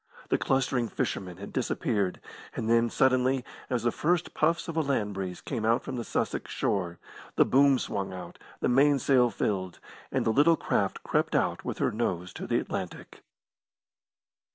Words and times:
The 0.29 0.37
clustering 0.39 0.87
fishermen 0.87 1.37
had 1.37 1.53
disappeared. 1.53 2.19
And 2.55 2.67
then, 2.67 2.89
suddenly, 2.89 3.45
as 3.69 3.83
the 3.83 3.91
first 3.91 4.33
puffs 4.33 4.67
of 4.67 4.75
a 4.75 4.81
land 4.81 5.13
breeze 5.13 5.41
came 5.41 5.63
out 5.63 5.83
from 5.83 5.95
the 5.95 6.03
Sussex 6.03 6.49
shore, 6.49 6.97
the 7.35 7.45
boom 7.45 7.77
swung 7.77 8.11
out, 8.11 8.39
the 8.61 8.67
mainsail 8.67 9.29
filled, 9.29 9.79
and 10.11 10.25
the 10.25 10.33
little 10.33 10.57
craft 10.57 11.03
crept 11.03 11.35
out 11.35 11.63
with 11.63 11.77
her 11.77 11.91
nose 11.91 12.33
to 12.33 12.47
the 12.47 12.57
Atlantic. 12.57 13.21